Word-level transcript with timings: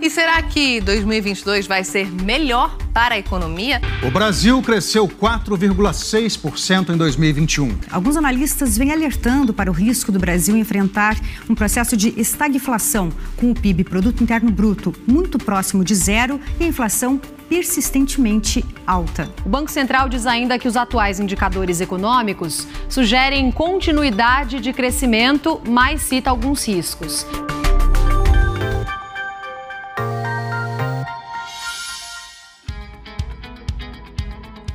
E 0.00 0.08
será 0.08 0.40
que 0.42 0.80
2022 0.80 1.66
vai 1.66 1.82
ser 1.82 2.08
melhor 2.22 2.76
para 2.94 3.16
a 3.16 3.18
economia? 3.18 3.80
O 4.06 4.10
Brasil 4.12 4.62
cresceu 4.62 5.08
4,6% 5.08 6.90
em 6.90 6.96
2021. 6.96 7.76
Alguns 7.90 8.16
analistas 8.16 8.78
vêm 8.78 8.92
alertando 8.92 9.52
para 9.52 9.68
o 9.68 9.74
risco 9.74 10.12
do 10.12 10.18
Brasil 10.20 10.56
enfrentar 10.56 11.16
um 11.50 11.54
processo 11.54 11.96
de 11.96 12.14
estagflação, 12.16 13.10
com 13.36 13.50
o 13.50 13.54
PIB, 13.54 13.82
Produto 13.82 14.22
Interno 14.22 14.52
Bruto, 14.52 14.94
muito 15.04 15.36
próximo 15.36 15.82
de 15.82 15.96
zero 15.96 16.40
e 16.60 16.64
a 16.64 16.68
inflação 16.68 17.20
persistentemente 17.48 18.64
alta. 18.86 19.28
O 19.44 19.48
Banco 19.48 19.70
Central 19.70 20.08
diz 20.08 20.26
ainda 20.26 20.58
que 20.60 20.68
os 20.68 20.76
atuais 20.76 21.18
indicadores 21.18 21.80
econômicos 21.80 22.68
sugerem 22.88 23.50
continuidade 23.50 24.60
de 24.60 24.72
crescimento, 24.72 25.60
mas 25.66 26.02
cita 26.02 26.30
alguns 26.30 26.64
riscos. 26.68 27.26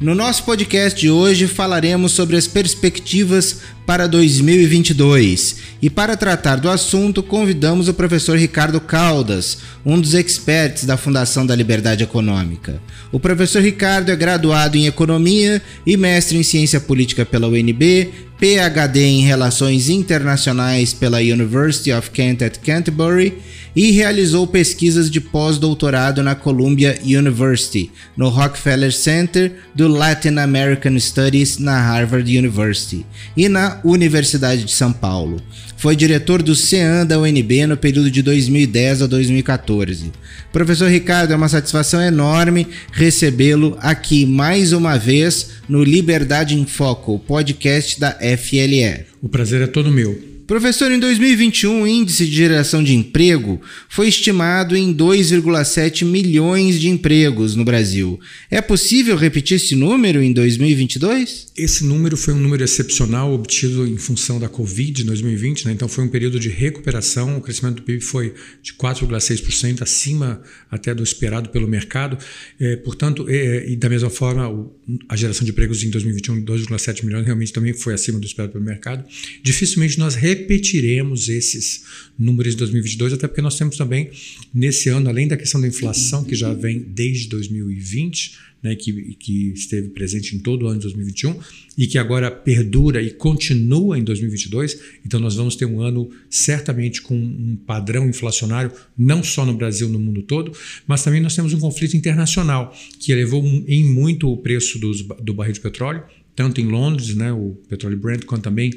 No 0.00 0.14
nosso 0.14 0.44
podcast 0.44 0.96
de 0.96 1.10
hoje 1.10 1.48
falaremos 1.48 2.12
sobre 2.12 2.36
as 2.36 2.46
perspectivas 2.46 3.62
para 3.84 4.06
2022. 4.06 5.56
E 5.82 5.90
para 5.90 6.16
tratar 6.16 6.54
do 6.54 6.70
assunto, 6.70 7.20
convidamos 7.20 7.88
o 7.88 7.94
professor 7.94 8.38
Ricardo 8.38 8.80
Caldas, 8.80 9.58
um 9.84 10.00
dos 10.00 10.14
experts 10.14 10.84
da 10.84 10.96
Fundação 10.96 11.44
da 11.44 11.56
Liberdade 11.56 12.04
Econômica. 12.04 12.80
O 13.10 13.18
professor 13.18 13.60
Ricardo 13.60 14.12
é 14.12 14.14
graduado 14.14 14.76
em 14.76 14.86
Economia 14.86 15.60
e 15.84 15.96
mestre 15.96 16.38
em 16.38 16.44
Ciência 16.44 16.78
Política 16.78 17.26
pela 17.26 17.48
UNB, 17.48 18.08
PhD 18.38 19.00
em 19.00 19.22
Relações 19.22 19.88
Internacionais 19.88 20.92
pela 20.92 21.18
University 21.18 21.92
of 21.92 22.12
Kent 22.12 22.44
at 22.44 22.58
Canterbury 22.58 23.36
e 23.78 23.92
realizou 23.92 24.44
pesquisas 24.44 25.08
de 25.08 25.20
pós-doutorado 25.20 26.20
na 26.20 26.34
Columbia 26.34 26.98
University, 27.04 27.92
no 28.16 28.28
Rockefeller 28.28 28.92
Center 28.92 29.52
do 29.72 29.86
Latin 29.86 30.36
American 30.38 30.98
Studies 30.98 31.58
na 31.58 31.80
Harvard 31.80 32.36
University 32.36 33.06
e 33.36 33.48
na 33.48 33.80
Universidade 33.84 34.64
de 34.64 34.72
São 34.72 34.92
Paulo. 34.92 35.40
Foi 35.76 35.94
diretor 35.94 36.42
do 36.42 36.56
CEAN 36.56 37.06
da 37.06 37.20
UNB 37.20 37.68
no 37.68 37.76
período 37.76 38.10
de 38.10 38.20
2010 38.20 39.02
a 39.02 39.06
2014. 39.06 40.10
Professor 40.52 40.90
Ricardo, 40.90 41.32
é 41.32 41.36
uma 41.36 41.48
satisfação 41.48 42.02
enorme 42.02 42.66
recebê-lo 42.90 43.78
aqui 43.80 44.26
mais 44.26 44.72
uma 44.72 44.98
vez 44.98 45.50
no 45.68 45.84
Liberdade 45.84 46.56
em 46.56 46.66
Foco, 46.66 47.14
o 47.14 47.18
podcast 47.20 48.00
da 48.00 48.18
FLE. 48.36 49.06
O 49.22 49.28
prazer 49.28 49.62
é 49.62 49.68
todo 49.68 49.92
meu. 49.92 50.27
Professor, 50.48 50.90
em 50.90 50.98
2021, 50.98 51.82
o 51.82 51.86
índice 51.86 52.24
de 52.24 52.34
geração 52.34 52.82
de 52.82 52.94
emprego 52.94 53.60
foi 53.86 54.08
estimado 54.08 54.74
em 54.74 54.94
2,7 54.94 56.06
milhões 56.06 56.80
de 56.80 56.88
empregos 56.88 57.54
no 57.54 57.66
Brasil. 57.66 58.18
É 58.50 58.62
possível 58.62 59.14
repetir 59.14 59.58
esse 59.58 59.76
número 59.76 60.22
em 60.22 60.32
2022? 60.32 61.48
Esse 61.54 61.84
número 61.84 62.16
foi 62.16 62.32
um 62.32 62.38
número 62.38 62.64
excepcional 62.64 63.30
obtido 63.34 63.86
em 63.86 63.98
função 63.98 64.40
da 64.40 64.48
Covid 64.48 65.02
em 65.02 65.04
2020, 65.04 65.66
né? 65.66 65.72
então 65.72 65.86
foi 65.86 66.04
um 66.04 66.08
período 66.08 66.40
de 66.40 66.48
recuperação. 66.48 67.36
O 67.36 67.42
crescimento 67.42 67.76
do 67.76 67.82
PIB 67.82 68.00
foi 68.00 68.32
de 68.62 68.72
4,6%, 68.72 69.82
acima 69.82 70.40
até 70.70 70.94
do 70.94 71.02
esperado 71.02 71.50
pelo 71.50 71.68
mercado. 71.68 72.16
É, 72.58 72.74
portanto, 72.76 73.26
é, 73.28 73.70
e 73.70 73.76
da 73.76 73.90
mesma 73.90 74.08
forma, 74.08 74.66
a 75.10 75.14
geração 75.14 75.44
de 75.44 75.50
empregos 75.50 75.84
em 75.84 75.90
2021, 75.90 76.42
2,7 76.42 77.04
milhões, 77.04 77.26
realmente 77.26 77.52
também 77.52 77.74
foi 77.74 77.92
acima 77.92 78.18
do 78.18 78.24
esperado 78.24 78.54
pelo 78.54 78.64
mercado. 78.64 79.04
Dificilmente 79.42 79.98
nós 79.98 80.14
repetiremos 80.38 81.28
esses 81.28 81.84
números 82.18 82.52
de 82.52 82.58
2022, 82.58 83.14
até 83.14 83.26
porque 83.26 83.42
nós 83.42 83.56
temos 83.56 83.76
também, 83.76 84.10
nesse 84.54 84.88
ano, 84.88 85.08
além 85.08 85.26
da 85.26 85.36
questão 85.36 85.60
da 85.60 85.66
inflação, 85.66 86.24
que 86.24 86.34
já 86.34 86.52
vem 86.52 86.78
desde 86.80 87.28
2020, 87.28 88.48
né, 88.60 88.74
que, 88.74 89.14
que 89.14 89.52
esteve 89.52 89.88
presente 89.90 90.34
em 90.34 90.40
todo 90.40 90.64
o 90.64 90.66
ano 90.66 90.78
de 90.78 90.82
2021 90.82 91.38
e 91.76 91.86
que 91.86 91.96
agora 91.96 92.28
perdura 92.28 93.00
e 93.00 93.10
continua 93.10 93.96
em 93.96 94.02
2022. 94.02 94.80
Então, 95.06 95.20
nós 95.20 95.36
vamos 95.36 95.54
ter 95.54 95.64
um 95.64 95.80
ano 95.80 96.10
certamente 96.28 97.00
com 97.00 97.14
um 97.14 97.56
padrão 97.56 98.08
inflacionário, 98.08 98.72
não 98.96 99.22
só 99.22 99.46
no 99.46 99.54
Brasil, 99.54 99.88
no 99.88 99.98
mundo 99.98 100.22
todo, 100.22 100.52
mas 100.86 101.04
também 101.04 101.20
nós 101.20 101.36
temos 101.36 101.52
um 101.52 101.60
conflito 101.60 101.96
internacional 101.96 102.76
que 102.98 103.12
elevou 103.12 103.44
em 103.68 103.84
muito 103.84 104.28
o 104.28 104.36
preço 104.36 104.78
dos, 104.78 105.02
do 105.02 105.34
barril 105.34 105.54
de 105.54 105.60
petróleo 105.60 106.02
tanto 106.38 106.60
em 106.60 106.68
Londres, 106.68 107.16
né, 107.16 107.32
o 107.32 107.58
petróleo 107.68 107.98
Brent, 107.98 108.24
quanto 108.24 108.44
também 108.44 108.70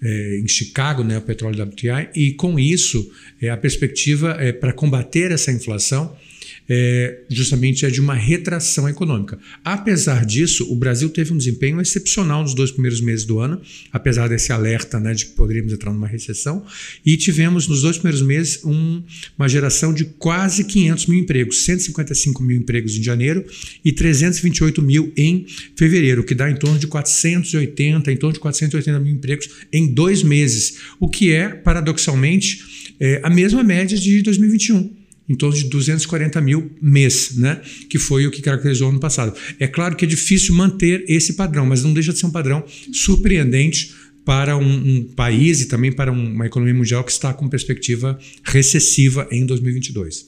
é, 0.00 0.38
em 0.38 0.46
Chicago, 0.46 1.02
né, 1.02 1.18
o 1.18 1.20
petróleo 1.20 1.60
WTI, 1.60 2.08
e 2.14 2.34
com 2.34 2.56
isso 2.56 3.10
é, 3.42 3.50
a 3.50 3.56
perspectiva 3.56 4.36
é 4.38 4.52
para 4.52 4.72
combater 4.72 5.32
essa 5.32 5.50
inflação 5.50 6.16
é, 6.72 7.24
justamente 7.28 7.84
é 7.84 7.90
de 7.90 8.00
uma 8.00 8.14
retração 8.14 8.88
econômica. 8.88 9.36
Apesar 9.64 10.24
disso, 10.24 10.72
o 10.72 10.76
Brasil 10.76 11.10
teve 11.10 11.32
um 11.32 11.36
desempenho 11.36 11.80
excepcional 11.80 12.42
nos 12.42 12.54
dois 12.54 12.70
primeiros 12.70 13.00
meses 13.00 13.24
do 13.24 13.40
ano, 13.40 13.60
apesar 13.92 14.28
desse 14.28 14.52
alerta 14.52 15.00
né, 15.00 15.12
de 15.12 15.26
que 15.26 15.32
poderíamos 15.32 15.72
entrar 15.72 15.92
numa 15.92 16.06
recessão, 16.06 16.64
e 17.04 17.16
tivemos 17.16 17.66
nos 17.66 17.82
dois 17.82 17.98
primeiros 17.98 18.22
meses 18.22 18.64
um, 18.64 19.02
uma 19.36 19.48
geração 19.48 19.92
de 19.92 20.04
quase 20.04 20.62
500 20.62 21.06
mil 21.06 21.18
empregos, 21.18 21.64
155 21.64 22.40
mil 22.40 22.56
empregos 22.56 22.96
em 22.96 23.02
janeiro 23.02 23.44
e 23.84 23.90
328 23.90 24.80
mil 24.80 25.12
em 25.16 25.46
fevereiro, 25.74 26.22
que 26.22 26.36
dá 26.36 26.48
em 26.48 26.54
torno 26.54 26.78
de 26.78 26.86
480, 26.86 28.12
em 28.12 28.16
torno 28.16 28.34
de 28.34 28.38
480 28.40 29.00
mil 29.00 29.14
empregos 29.14 29.48
em 29.72 29.92
dois 29.92 30.22
meses, 30.22 30.78
o 31.00 31.08
que 31.08 31.32
é, 31.32 31.48
paradoxalmente, 31.48 32.94
é, 33.00 33.20
a 33.24 33.30
mesma 33.30 33.64
média 33.64 33.98
de 33.98 34.22
2021 34.22 34.99
em 35.30 35.36
torno 35.36 35.56
de 35.56 35.64
240 35.64 36.40
mil 36.40 36.72
mês, 36.82 37.36
né? 37.36 37.60
que 37.88 38.00
foi 38.00 38.26
o 38.26 38.32
que 38.32 38.42
caracterizou 38.42 38.88
o 38.88 38.90
ano 38.90 38.98
passado. 38.98 39.32
É 39.60 39.68
claro 39.68 39.94
que 39.94 40.04
é 40.04 40.08
difícil 40.08 40.56
manter 40.56 41.04
esse 41.08 41.34
padrão, 41.34 41.64
mas 41.64 41.84
não 41.84 41.94
deixa 41.94 42.12
de 42.12 42.18
ser 42.18 42.26
um 42.26 42.32
padrão 42.32 42.64
surpreendente 42.92 43.94
para 44.24 44.56
um, 44.56 44.96
um 44.96 45.02
país 45.14 45.60
e 45.60 45.68
também 45.68 45.92
para 45.92 46.10
uma 46.10 46.46
economia 46.46 46.74
mundial 46.74 47.04
que 47.04 47.12
está 47.12 47.32
com 47.32 47.48
perspectiva 47.48 48.18
recessiva 48.42 49.28
em 49.30 49.46
2022. 49.46 50.26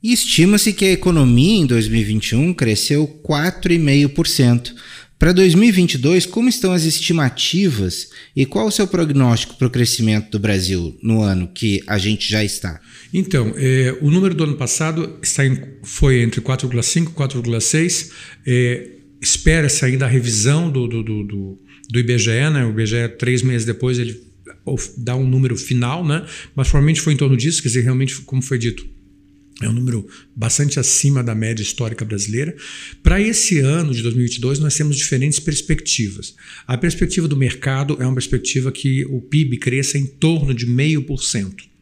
Estima-se 0.00 0.72
que 0.72 0.84
a 0.84 0.92
economia 0.92 1.62
em 1.62 1.66
2021 1.66 2.54
cresceu 2.54 3.08
4,5%. 3.26 4.72
Para 5.18 5.32
2022, 5.32 6.26
como 6.26 6.48
estão 6.48 6.72
as 6.72 6.84
estimativas 6.84 8.10
e 8.34 8.44
qual 8.44 8.66
o 8.66 8.70
seu 8.70 8.86
prognóstico 8.86 9.54
para 9.54 9.68
o 9.68 9.70
crescimento 9.70 10.30
do 10.30 10.38
Brasil 10.38 10.98
no 11.02 11.22
ano 11.22 11.48
que 11.48 11.82
a 11.86 11.98
gente 11.98 12.28
já 12.28 12.44
está? 12.44 12.80
Então, 13.12 13.54
é, 13.56 13.96
o 14.02 14.10
número 14.10 14.34
do 14.34 14.44
ano 14.44 14.56
passado 14.56 15.18
está 15.22 15.46
em, 15.46 15.56
foi 15.82 16.20
entre 16.20 16.40
4,5 16.40 17.10
e 17.10 17.12
4,6. 17.12 18.10
É, 18.46 18.90
Espera-se 19.20 19.82
ainda 19.86 20.04
a 20.04 20.08
revisão 20.08 20.70
do, 20.70 20.86
do, 20.86 21.02
do, 21.02 21.24
do, 21.24 21.58
do 21.88 21.98
IBGE, 21.98 22.50
né? 22.52 22.66
o 22.66 22.70
IBGE, 22.70 23.08
três 23.18 23.40
meses 23.40 23.64
depois, 23.64 23.98
ele 23.98 24.20
dá 24.98 25.16
um 25.16 25.26
número 25.26 25.56
final, 25.56 26.04
né? 26.04 26.26
mas 26.54 26.68
provavelmente 26.68 27.00
foi 27.00 27.14
em 27.14 27.16
torno 27.16 27.34
disso, 27.34 27.62
quer 27.62 27.68
dizer, 27.68 27.82
realmente, 27.84 28.20
como 28.20 28.42
foi 28.42 28.58
dito, 28.58 28.86
é 29.62 29.68
um 29.68 29.72
número 29.72 30.06
bastante 30.34 30.80
acima 30.80 31.22
da 31.22 31.34
média 31.34 31.62
histórica 31.62 32.04
brasileira. 32.04 32.56
Para 33.02 33.20
esse 33.20 33.60
ano 33.60 33.94
de 33.94 34.02
2022, 34.02 34.58
nós 34.58 34.76
temos 34.76 34.96
diferentes 34.96 35.38
perspectivas. 35.38 36.34
A 36.66 36.76
perspectiva 36.76 37.28
do 37.28 37.36
mercado 37.36 37.96
é 38.00 38.06
uma 38.06 38.14
perspectiva 38.14 38.72
que 38.72 39.04
o 39.06 39.20
PIB 39.20 39.58
cresça 39.58 39.96
em 39.96 40.06
torno 40.06 40.52
de 40.52 40.66
0,5%. 40.66 41.73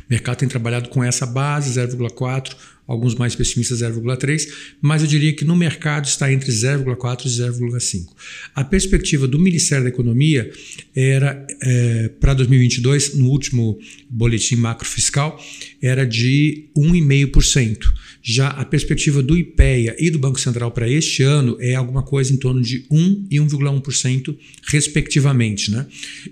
O 0.00 0.10
mercado 0.10 0.38
tem 0.38 0.48
trabalhado 0.48 0.88
com 0.88 1.02
essa 1.02 1.26
base, 1.26 1.78
0,4%, 1.78 2.56
alguns 2.88 3.14
mais 3.14 3.34
pessimistas 3.34 3.80
0,3, 3.80 4.48
mas 4.80 5.02
eu 5.02 5.08
diria 5.08 5.34
que 5.34 5.44
no 5.44 5.54
mercado 5.54 6.06
está 6.06 6.32
entre 6.32 6.50
0,4 6.50 7.26
e 7.26 7.28
0,5. 7.28 8.06
A 8.54 8.64
perspectiva 8.64 9.28
do 9.28 9.38
Ministério 9.38 9.84
da 9.84 9.90
Economia 9.90 10.50
era 10.96 11.46
é, 11.62 12.08
para 12.18 12.32
2022, 12.32 13.14
no 13.14 13.28
último 13.28 13.78
boletim 14.08 14.56
macrofiscal, 14.56 15.38
era 15.82 16.06
de 16.06 16.70
1,5%. 16.74 17.78
Já 18.22 18.48
a 18.48 18.64
perspectiva 18.64 19.22
do 19.22 19.36
IPEA 19.36 19.96
e 19.98 20.10
do 20.10 20.18
Banco 20.18 20.38
Central 20.38 20.70
para 20.70 20.88
este 20.88 21.22
ano 21.22 21.56
é 21.60 21.74
alguma 21.74 22.02
coisa 22.02 22.32
em 22.32 22.36
torno 22.36 22.60
de 22.60 22.84
1 22.90 23.26
e 23.30 23.36
1,1%, 23.38 24.36
respectivamente. 24.66 25.70
Né? 25.70 25.86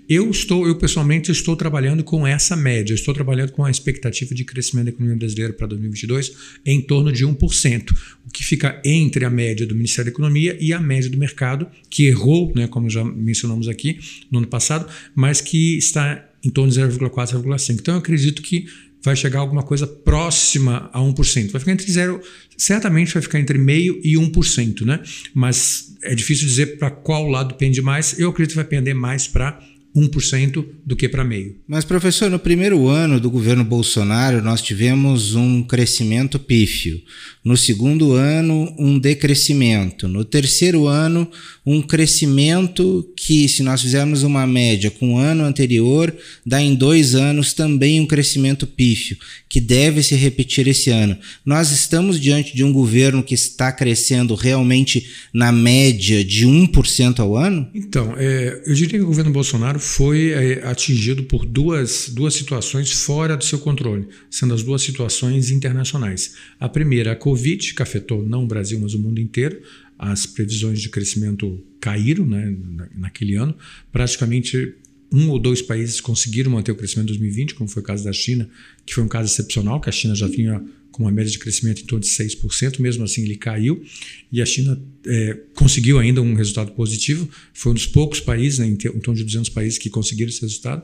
Eu 0.07 0.29
estou, 0.29 0.67
eu 0.67 0.75
pessoalmente 0.75 1.31
estou 1.31 1.55
trabalhando 1.55 2.03
com 2.03 2.25
essa 2.25 2.55
média, 2.55 2.93
estou 2.93 3.13
trabalhando 3.13 3.51
com 3.51 3.63
a 3.63 3.71
expectativa 3.71 4.35
de 4.35 4.43
crescimento 4.43 4.85
da 4.85 4.91
economia 4.91 5.17
brasileira 5.17 5.53
para 5.53 5.67
2022 5.67 6.33
em 6.65 6.81
torno 6.81 7.11
de 7.11 7.25
1%, 7.25 7.91
o 8.25 8.31
que 8.31 8.43
fica 8.43 8.81
entre 8.83 9.25
a 9.25 9.29
média 9.29 9.65
do 9.65 9.75
Ministério 9.75 10.11
da 10.11 10.15
Economia 10.15 10.57
e 10.59 10.73
a 10.73 10.79
média 10.79 11.09
do 11.09 11.17
mercado, 11.17 11.67
que 11.89 12.05
errou, 12.05 12.51
né, 12.55 12.67
como 12.67 12.89
já 12.89 13.03
mencionamos 13.03 13.67
aqui 13.67 13.99
no 14.29 14.39
ano 14.39 14.47
passado, 14.47 14.87
mas 15.15 15.41
que 15.41 15.77
está 15.77 16.27
em 16.43 16.49
torno 16.49 16.71
de 16.71 16.79
0,4, 16.79 17.43
0,5. 17.43 17.79
Então 17.79 17.95
eu 17.95 17.99
acredito 17.99 18.41
que 18.41 18.67
vai 19.07 19.15
chegar 19.15 19.39
alguma 19.39 19.63
coisa 19.63 19.87
próxima 19.87 20.89
a 20.91 20.99
1%. 20.99 21.51
Vai 21.51 21.59
ficar 21.59 21.71
entre 21.71 21.89
zero, 21.89 22.21
certamente 22.57 23.13
vai 23.13 23.21
ficar 23.21 23.39
entre 23.39 23.57
meio 23.57 24.01
e 24.03 24.15
1%, 24.15 24.81
né? 24.85 24.99
Mas 25.33 25.95
é 26.03 26.13
difícil 26.13 26.45
dizer 26.45 26.77
para 26.77 26.91
qual 26.91 27.25
lado 27.25 27.55
pende 27.55 27.81
mais. 27.81 28.19
Eu 28.19 28.29
acredito 28.29 28.51
que 28.51 28.57
vai 28.57 28.65
pender 28.65 28.93
mais 28.93 29.25
para 29.25 29.59
1% 29.97 30.63
do 30.85 30.95
que 30.95 31.09
para 31.09 31.23
meio. 31.23 31.55
Mas, 31.67 31.83
professor, 31.83 32.29
no 32.29 32.37
primeiro 32.37 32.87
ano 32.87 33.19
do 33.19 33.31
governo 33.31 33.63
Bolsonaro, 33.63 34.43
nós 34.43 34.61
tivemos 34.61 35.33
um 35.33 35.63
crescimento 35.63 36.37
pífio. 36.37 37.01
No 37.43 37.57
segundo 37.57 38.13
ano, 38.13 38.75
um 38.77 38.99
decrescimento. 38.99 40.07
No 40.07 40.23
terceiro 40.23 40.85
ano, 40.87 41.29
um 41.65 41.81
crescimento 41.81 43.09
que, 43.15 43.47
se 43.49 43.63
nós 43.63 43.81
fizermos 43.81 44.21
uma 44.21 44.45
média 44.45 44.91
com 44.91 45.15
o 45.15 45.17
ano 45.17 45.43
anterior, 45.43 46.15
dá 46.45 46.61
em 46.61 46.75
dois 46.75 47.15
anos 47.15 47.53
também 47.53 47.99
um 47.99 48.05
crescimento 48.05 48.67
pífio, 48.67 49.17
que 49.49 49.59
deve 49.59 50.03
se 50.03 50.15
repetir 50.15 50.67
esse 50.67 50.91
ano. 50.91 51.17
Nós 51.45 51.71
estamos 51.71 52.19
diante 52.19 52.55
de 52.55 52.63
um 52.63 52.71
governo 52.71 53.23
que 53.23 53.33
está 53.33 53.71
crescendo 53.71 54.35
realmente 54.35 55.09
na 55.33 55.51
média 55.51 56.23
de 56.23 56.45
1% 56.45 57.19
ao 57.19 57.35
ano? 57.35 57.67
Então, 57.73 58.13
é, 58.17 58.61
eu 58.65 58.73
diria 58.73 58.99
que 58.99 59.03
o 59.03 59.07
governo 59.07 59.31
Bolsonaro 59.31 59.79
foi 59.87 60.31
é, 60.31 60.67
atingido 60.67 61.23
por 61.23 61.45
duas, 61.45 62.09
duas 62.09 62.33
situações 62.33 62.91
fora 62.91 63.37
do 63.37 63.45
seu 63.45 63.57
controle, 63.57 64.07
sendo 64.29 64.53
as 64.53 64.61
duas 64.61 64.81
situações 64.81 65.49
internacionais. 65.49 66.35
A 66.59 66.67
primeira, 66.67 67.13
a 67.13 67.15
Covid, 67.15 67.73
que 67.73 67.81
afetou 67.81 68.21
não 68.21 68.43
o 68.43 68.47
Brasil, 68.47 68.77
mas 68.81 68.93
o 68.93 68.99
mundo 68.99 69.21
inteiro. 69.21 69.61
As 69.97 70.25
previsões 70.25 70.81
de 70.81 70.89
crescimento 70.89 71.63
caíram 71.79 72.25
né, 72.25 72.53
naquele 72.95 73.35
ano. 73.35 73.55
Praticamente 73.91 74.75
um 75.11 75.29
ou 75.29 75.39
dois 75.39 75.61
países 75.61 76.01
conseguiram 76.01 76.51
manter 76.51 76.71
o 76.71 76.75
crescimento 76.75 77.05
em 77.05 77.17
2020, 77.17 77.55
como 77.55 77.69
foi 77.69 77.81
o 77.81 77.85
caso 77.85 78.03
da 78.03 78.13
China, 78.13 78.49
que 78.85 78.93
foi 78.93 79.03
um 79.03 79.07
caso 79.07 79.31
excepcional, 79.31 79.79
que 79.79 79.89
a 79.89 79.91
China 79.91 80.15
já 80.15 80.27
vinha 80.27 80.61
com 80.91 81.03
uma 81.03 81.11
média 81.11 81.31
de 81.31 81.37
crescimento 81.37 81.81
em 81.81 81.85
torno 81.85 82.03
de 82.03 82.09
6%, 82.09 82.79
mesmo 82.79 83.03
assim 83.03 83.21
ele 83.21 83.35
caiu, 83.35 83.83
e 84.31 84.41
a 84.41 84.45
China 84.45 84.81
é, 85.05 85.37
conseguiu 85.53 85.99
ainda 85.99 86.21
um 86.21 86.33
resultado 86.33 86.71
positivo, 86.71 87.29
foi 87.53 87.71
um 87.71 87.75
dos 87.75 87.85
poucos 87.85 88.19
países, 88.19 88.59
né, 88.59 88.65
em, 88.65 88.71
em 88.71 88.99
torno 88.99 89.15
de 89.15 89.23
200 89.23 89.49
países 89.51 89.77
que 89.77 89.89
conseguiram 89.89 90.29
esse 90.29 90.41
resultado. 90.41 90.83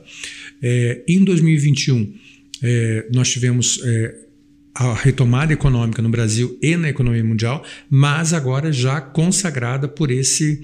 É, 0.62 1.04
em 1.08 1.24
2021, 1.24 2.14
é, 2.62 3.10
nós 3.12 3.32
tivemos 3.32 3.80
é, 3.84 4.24
a 4.76 4.94
retomada 4.94 5.54
econômica 5.54 6.02
no 6.02 6.10
Brasil 6.10 6.58
e 6.62 6.76
na 6.76 6.90
economia 6.90 7.24
mundial, 7.24 7.64
mas 7.90 8.34
agora 8.34 8.72
já 8.72 9.00
consagrada 9.00 9.88
por 9.88 10.10
esse 10.10 10.64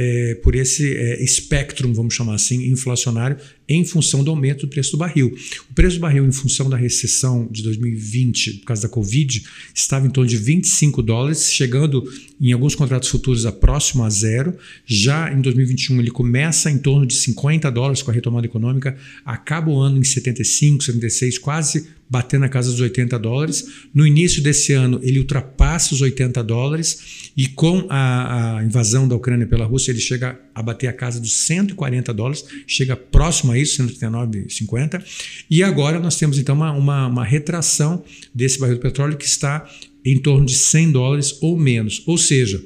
é, 0.00 0.36
por 0.36 0.54
esse 0.54 0.96
é, 0.96 1.20
espectro, 1.20 1.92
vamos 1.92 2.14
chamar 2.14 2.36
assim, 2.36 2.70
inflacionário, 2.70 3.36
em 3.68 3.84
função 3.84 4.22
do 4.22 4.30
aumento 4.30 4.60
do 4.60 4.68
preço 4.68 4.92
do 4.92 4.96
barril. 4.96 5.36
O 5.68 5.74
preço 5.74 5.96
do 5.96 6.00
barril, 6.00 6.24
em 6.24 6.30
função 6.30 6.70
da 6.70 6.76
recessão 6.76 7.48
de 7.50 7.64
2020, 7.64 8.58
por 8.58 8.66
causa 8.66 8.82
da 8.82 8.88
Covid, 8.88 9.42
estava 9.74 10.06
em 10.06 10.10
torno 10.10 10.30
de 10.30 10.36
25 10.36 11.02
dólares, 11.02 11.52
chegando 11.52 12.04
em 12.40 12.52
alguns 12.52 12.76
contratos 12.76 13.08
futuros 13.08 13.44
a 13.44 13.50
próximo 13.50 14.04
a 14.04 14.10
zero. 14.10 14.56
Já 14.86 15.32
em 15.32 15.40
2021, 15.40 15.98
ele 16.00 16.12
começa 16.12 16.70
em 16.70 16.78
torno 16.78 17.04
de 17.04 17.14
50 17.16 17.68
dólares 17.68 18.00
com 18.00 18.12
a 18.12 18.14
retomada 18.14 18.46
econômica, 18.46 18.96
acaba 19.24 19.68
o 19.68 19.80
ano 19.80 19.98
em 19.98 20.04
75, 20.04 20.84
76, 20.84 21.38
quase 21.38 21.98
batendo 22.08 22.40
na 22.42 22.48
casa 22.48 22.70
dos 22.70 22.80
80 22.80 23.18
dólares. 23.18 23.66
No 23.92 24.06
início 24.06 24.42
desse 24.42 24.72
ano, 24.72 24.98
ele 25.02 25.18
ultrapassa 25.18 25.94
os 25.94 26.00
80 26.00 26.42
dólares 26.42 27.30
e 27.36 27.46
com 27.46 27.86
a, 27.90 28.58
a 28.58 28.64
invasão 28.64 29.06
da 29.06 29.14
Ucrânia 29.14 29.46
pela 29.46 29.66
Rússia, 29.66 29.87
ele 29.90 30.00
chega 30.00 30.40
a 30.54 30.62
bater 30.62 30.86
a 30.88 30.92
casa 30.92 31.20
dos 31.20 31.32
140 31.46 32.12
dólares, 32.14 32.44
chega 32.66 32.96
próximo 32.96 33.52
a 33.52 33.58
isso, 33.58 33.82
139,50. 33.82 35.02
E 35.50 35.62
agora 35.62 35.98
nós 35.98 36.16
temos 36.16 36.38
então 36.38 36.54
uma, 36.54 36.72
uma, 36.72 37.06
uma 37.06 37.24
retração 37.24 38.04
desse 38.34 38.58
barril 38.58 38.76
de 38.76 38.82
petróleo 38.82 39.16
que 39.16 39.26
está 39.26 39.68
em 40.04 40.18
torno 40.18 40.46
de 40.46 40.54
100 40.54 40.92
dólares 40.92 41.38
ou 41.40 41.58
menos. 41.58 42.02
Ou 42.06 42.16
seja, 42.16 42.64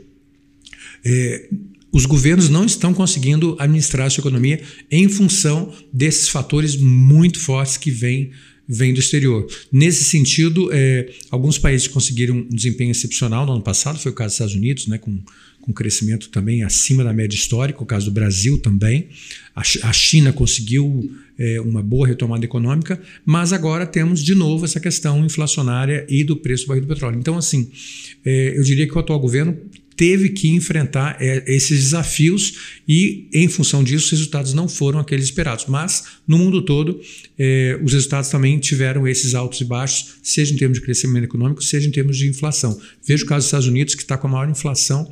é, 1.04 1.48
os 1.92 2.06
governos 2.06 2.48
não 2.48 2.64
estão 2.64 2.94
conseguindo 2.94 3.56
administrar 3.58 4.06
a 4.06 4.10
sua 4.10 4.22
economia 4.22 4.62
em 4.90 5.08
função 5.08 5.72
desses 5.92 6.28
fatores 6.28 6.76
muito 6.76 7.38
fortes 7.38 7.76
que 7.76 7.90
vêm 7.90 8.30
vem 8.66 8.94
do 8.94 9.00
exterior. 9.00 9.46
Nesse 9.70 10.04
sentido, 10.04 10.70
é, 10.72 11.12
alguns 11.30 11.58
países 11.58 11.86
conseguiram 11.88 12.36
um 12.36 12.48
desempenho 12.48 12.90
excepcional 12.90 13.44
no 13.44 13.52
ano 13.52 13.62
passado, 13.62 13.98
foi 13.98 14.12
o 14.12 14.14
caso 14.14 14.28
dos 14.28 14.34
Estados 14.34 14.54
Unidos, 14.54 14.86
né, 14.86 14.98
com 14.98 15.20
com 15.62 15.72
crescimento 15.72 16.28
também 16.28 16.62
acima 16.62 17.02
da 17.02 17.12
média 17.12 17.36
histórica, 17.36 17.82
o 17.82 17.86
caso 17.86 18.06
do 18.06 18.12
Brasil 18.12 18.58
também. 18.58 19.08
A 19.54 19.92
China 19.92 20.32
conseguiu 20.32 21.10
é, 21.38 21.60
uma 21.60 21.82
boa 21.82 22.06
retomada 22.06 22.44
econômica, 22.44 23.00
mas 23.24 23.52
agora 23.52 23.86
temos 23.86 24.22
de 24.22 24.34
novo 24.34 24.64
essa 24.64 24.80
questão 24.80 25.24
inflacionária 25.24 26.06
e 26.08 26.24
do 26.24 26.36
preço 26.36 26.64
do 26.64 26.68
barril 26.68 26.82
do 26.82 26.88
petróleo. 26.88 27.18
Então, 27.18 27.36
assim, 27.38 27.70
é, 28.24 28.56
eu 28.56 28.62
diria 28.62 28.86
que 28.86 28.94
o 28.94 28.98
atual 28.98 29.20
governo 29.20 29.56
teve 29.94 30.30
que 30.30 30.48
enfrentar 30.48 31.16
é, 31.20 31.44
esses 31.46 31.78
desafios 31.78 32.80
e, 32.88 33.28
em 33.32 33.46
função 33.46 33.84
disso, 33.84 34.06
os 34.06 34.10
resultados 34.12 34.54
não 34.54 34.66
foram 34.66 34.98
aqueles 34.98 35.26
esperados. 35.26 35.66
Mas, 35.66 36.04
no 36.26 36.38
mundo 36.38 36.62
todo, 36.62 37.00
é, 37.38 37.78
os 37.82 37.92
resultados 37.92 38.30
também 38.30 38.58
tiveram 38.58 39.06
esses 39.06 39.34
altos 39.34 39.60
e 39.60 39.64
baixos, 39.64 40.14
seja 40.22 40.52
em 40.52 40.56
termos 40.56 40.78
de 40.78 40.84
crescimento 40.84 41.24
econômico, 41.24 41.62
seja 41.62 41.88
em 41.88 41.92
termos 41.92 42.16
de 42.16 42.28
inflação. 42.28 42.80
Veja 43.06 43.24
o 43.24 43.28
caso 43.28 43.40
dos 43.40 43.46
Estados 43.46 43.66
Unidos, 43.68 43.94
que 43.94 44.02
está 44.02 44.16
com 44.16 44.26
a 44.26 44.30
maior 44.30 44.50
inflação 44.50 45.08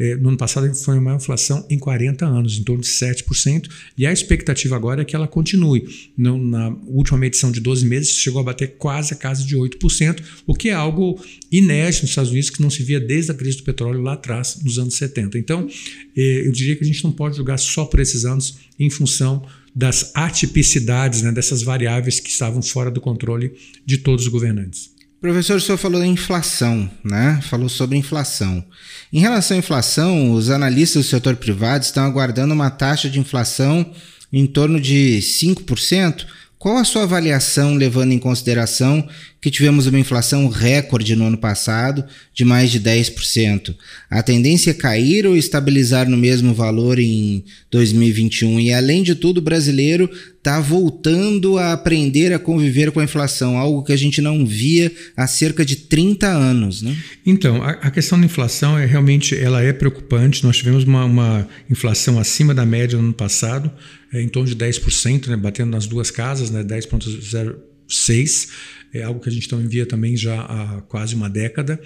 é, 0.00 0.16
no 0.16 0.30
ano 0.30 0.38
passado 0.38 0.74
foi 0.74 0.96
a 0.96 1.00
maior 1.00 1.18
inflação 1.18 1.66
em 1.68 1.78
40 1.78 2.24
anos, 2.24 2.58
em 2.58 2.64
torno 2.64 2.82
de 2.82 2.88
7%, 2.88 3.68
e 3.98 4.06
a 4.06 4.12
expectativa 4.12 4.74
agora 4.74 5.02
é 5.02 5.04
que 5.04 5.14
ela 5.14 5.28
continue. 5.28 5.86
No, 6.16 6.38
na 6.38 6.70
última 6.86 7.18
medição 7.18 7.52
de 7.52 7.60
12 7.60 7.84
meses, 7.84 8.12
chegou 8.12 8.40
a 8.40 8.44
bater 8.44 8.76
quase 8.78 9.12
a 9.12 9.16
casa 9.16 9.44
de 9.44 9.54
8%, 9.54 10.22
o 10.46 10.54
que 10.54 10.70
é 10.70 10.72
algo 10.72 11.22
inédito 11.52 12.02
nos 12.02 12.12
Estados 12.12 12.30
Unidos, 12.30 12.48
que 12.48 12.62
não 12.62 12.70
se 12.70 12.82
via 12.82 12.98
desde 12.98 13.30
a 13.30 13.34
crise 13.34 13.58
do 13.58 13.62
petróleo 13.62 14.00
lá 14.00 14.14
atrás, 14.14 14.58
nos 14.64 14.78
anos 14.78 14.94
70. 14.94 15.36
Então, 15.36 15.68
é, 16.16 16.46
eu 16.46 16.50
diria 16.50 16.74
que 16.76 16.82
a 16.82 16.86
gente 16.86 17.04
não 17.04 17.12
pode 17.12 17.36
julgar 17.36 17.58
só 17.58 17.84
por 17.84 18.00
esses 18.00 18.24
anos 18.24 18.56
em 18.78 18.88
função 18.88 19.44
das 19.76 20.12
atipicidades, 20.14 21.20
né, 21.20 21.30
dessas 21.30 21.62
variáveis 21.62 22.18
que 22.18 22.30
estavam 22.30 22.62
fora 22.62 22.90
do 22.90 23.02
controle 23.02 23.52
de 23.84 23.98
todos 23.98 24.24
os 24.24 24.32
governantes. 24.32 24.90
Professor, 25.20 25.58
o 25.58 25.60
senhor 25.60 25.76
falou 25.76 26.00
da 26.00 26.06
inflação, 26.06 26.90
né? 27.04 27.40
Falou 27.42 27.68
sobre 27.68 27.98
inflação. 27.98 28.64
Em 29.12 29.20
relação 29.20 29.54
à 29.54 29.58
inflação, 29.58 30.32
os 30.32 30.48
analistas 30.48 31.04
do 31.04 31.08
setor 31.10 31.36
privado 31.36 31.84
estão 31.84 32.04
aguardando 32.04 32.54
uma 32.54 32.70
taxa 32.70 33.10
de 33.10 33.20
inflação 33.20 33.92
em 34.32 34.46
torno 34.46 34.80
de 34.80 35.18
5%. 35.20 36.24
Qual 36.58 36.78
a 36.78 36.84
sua 36.84 37.02
avaliação, 37.02 37.74
levando 37.74 38.12
em 38.12 38.18
consideração 38.18 39.06
que 39.40 39.50
tivemos 39.50 39.86
uma 39.86 39.98
inflação 39.98 40.48
recorde 40.48 41.16
no 41.16 41.24
ano 41.24 41.38
passado 41.38 42.04
de 42.34 42.44
mais 42.44 42.70
de 42.70 42.78
10%. 42.78 43.74
A 44.10 44.22
tendência 44.22 44.70
é 44.70 44.74
cair 44.74 45.26
ou 45.26 45.34
estabilizar 45.34 46.08
no 46.08 46.16
mesmo 46.16 46.52
valor 46.52 46.98
em 46.98 47.42
2021. 47.70 48.60
E, 48.60 48.72
além 48.72 49.02
de 49.02 49.14
tudo, 49.14 49.38
o 49.38 49.42
brasileiro 49.42 50.10
está 50.40 50.58
voltando 50.58 51.58
a 51.58 51.74
aprender 51.74 52.32
a 52.32 52.38
conviver 52.38 52.90
com 52.90 52.98
a 52.98 53.04
inflação, 53.04 53.58
algo 53.58 53.84
que 53.84 53.92
a 53.92 53.96
gente 53.96 54.22
não 54.22 54.46
via 54.46 54.90
há 55.14 55.26
cerca 55.26 55.66
de 55.66 55.76
30 55.76 56.26
anos. 56.26 56.80
Né? 56.80 56.96
Então, 57.26 57.62
a, 57.62 57.72
a 57.72 57.90
questão 57.90 58.18
da 58.18 58.24
inflação 58.24 58.78
é 58.78 58.86
realmente 58.86 59.36
ela 59.36 59.62
é 59.62 59.70
preocupante. 59.70 60.42
Nós 60.42 60.56
tivemos 60.56 60.84
uma, 60.84 61.04
uma 61.04 61.46
inflação 61.68 62.18
acima 62.18 62.54
da 62.54 62.64
média 62.64 62.96
no 62.96 63.04
ano 63.04 63.12
passado, 63.12 63.70
é, 64.12 64.22
em 64.22 64.28
torno 64.28 64.48
de 64.48 64.56
10%, 64.56 65.26
né, 65.28 65.36
batendo 65.36 65.70
nas 65.70 65.86
duas 65.86 66.10
casas, 66.10 66.50
né, 66.50 66.64
10,06% 66.64 68.48
é 68.92 69.02
algo 69.02 69.20
que 69.20 69.28
a 69.28 69.32
gente 69.32 69.50
não 69.52 69.60
envia 69.60 69.86
também 69.86 70.16
já 70.16 70.40
há 70.40 70.80
quase 70.82 71.14
uma 71.14 71.28
década. 71.28 71.80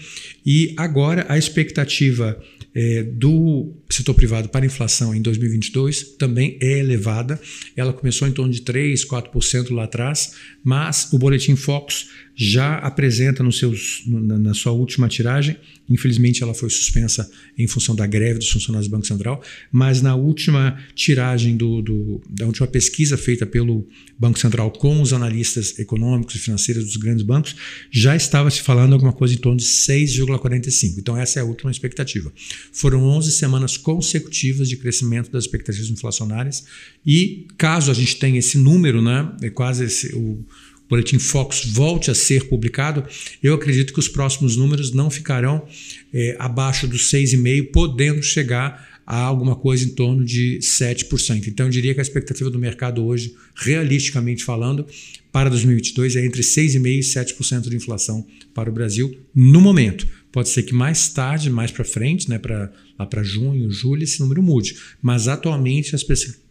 E 0.45 0.75
agora 0.77 1.27
a 1.29 1.37
expectativa 1.37 2.41
é, 2.75 3.05
do 3.05 3.73
setor 3.89 4.15
privado 4.15 4.49
para 4.49 4.67
inflação 4.67 5.15
em 5.15 5.23
2022 5.23 6.17
também 6.19 6.59
é 6.61 6.81
elevada. 6.81 7.41
Ela 7.77 7.93
começou 7.93 8.27
em 8.27 8.33
torno 8.33 8.53
de 8.53 8.63
3, 8.63 9.07
4% 9.07 9.73
lá 9.73 9.85
atrás, 9.85 10.33
mas 10.65 11.13
o 11.13 11.19
boletim 11.19 11.55
Focus 11.55 12.09
já 12.37 12.79
apresenta 12.79 13.45
nos 13.45 13.59
seus, 13.59 14.03
na, 14.07 14.37
na, 14.37 14.55
sua 14.55 14.73
última 14.73 15.09
tiragem, 15.09 15.57
infelizmente 15.89 16.43
ela 16.43 16.53
foi 16.53 16.69
suspensa 16.69 17.31
em 17.57 17.69
função 17.69 17.95
da 17.95 18.07
greve 18.07 18.41
dos 18.41 18.51
funcionários 18.51 18.89
do 18.89 18.91
Banco 18.91 19.07
Central, 19.07 19.41
mas 19.71 20.03
na 20.03 20.17
última 20.17 20.77
tiragem 20.97 21.57
do, 21.57 21.81
do, 21.81 22.21
da 22.29 22.45
última 22.45 22.67
pesquisa 22.67 23.17
feita 23.17 23.47
pelo 23.47 23.87
Banco 24.19 24.39
Central 24.39 24.73
com 24.73 25.01
os 25.01 25.13
analistas 25.13 25.79
econômicos 25.79 26.35
e 26.35 26.39
financeiros 26.41 26.85
dos 26.85 26.97
grandes 26.97 27.25
bancos, 27.25 27.55
já 27.91 28.17
estava 28.17 28.51
se 28.51 28.63
falando 28.63 28.95
alguma 28.95 29.13
coisa 29.13 29.35
em 29.35 29.39
torno 29.39 29.59
de 29.59 29.65
6,45. 29.65 30.99
Então 30.99 31.17
essa 31.17 31.39
é 31.39 31.43
a 31.43 31.45
última 31.45 31.71
expectativa. 31.71 32.33
Foram 32.73 33.05
11 33.05 33.33
semanas 33.33 33.77
consecutivas 33.77 34.69
de 34.69 34.77
crescimento 34.77 35.31
das 35.31 35.45
expectativas 35.45 35.91
inflacionárias 35.91 36.65
e 37.07 37.47
caso 37.57 37.91
a 37.91 37.95
gente 37.95 38.17
tenha 38.17 38.39
esse 38.39 38.59
número, 38.59 39.03
né, 39.03 39.31
é 39.43 39.51
quase 39.51 39.85
esse, 39.85 40.15
o 40.15 40.45
Boletim 40.89 41.19
Focus 41.19 41.65
volte 41.67 42.11
a 42.11 42.15
ser 42.15 42.49
publicado, 42.49 43.05
eu 43.43 43.55
acredito 43.55 43.93
que 43.93 43.99
os 43.99 44.09
próximos 44.09 44.57
números 44.57 44.93
não 44.93 45.11
ficarão 45.11 45.67
é, 46.13 46.37
abaixo 46.39 46.87
dos 46.87 47.11
6,5%, 47.11 47.71
podendo 47.73 48.23
chegar 48.23 48.95
a 49.07 49.19
alguma 49.19 49.55
coisa 49.55 49.85
em 49.85 49.91
torno 49.91 50.25
de 50.25 50.59
7%. 50.63 51.47
Então, 51.47 51.67
eu 51.67 51.71
diria 51.71 51.93
que 51.93 52.01
a 52.01 52.03
expectativa 52.03 52.49
do 52.49 52.59
mercado 52.59 53.05
hoje, 53.05 53.35
realisticamente 53.55 54.43
falando, 54.43 54.87
para 55.31 55.51
2022 55.51 56.17
é 56.17 56.25
entre 56.25 56.43
6,5% 56.43 56.87
e 56.87 57.01
7% 57.01 57.69
de 57.69 57.77
inflação 57.77 58.27
para 58.55 58.71
o 58.71 58.73
Brasil 58.73 59.15
no 59.35 59.61
momento. 59.61 60.07
Pode 60.35 60.49
ser 60.49 60.65
que 60.65 60.75
mais 60.75 61.09
tarde, 61.11 61.49
mais 61.49 61.71
para 61.71 61.85
frente, 61.85 62.29
né, 62.29 62.41
pra, 62.41 62.69
lá 62.99 63.07
para 63.07 63.23
junho, 63.23 63.71
julho, 63.71 64.03
esse 64.03 64.19
número 64.19 64.43
mude. 64.43 64.77
Mas 65.01 65.29
atualmente 65.29 65.95
as 65.95 66.03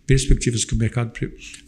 perspectivas 0.07 0.63
que 0.63 0.73
o 0.73 0.77
mercado, 0.77 1.11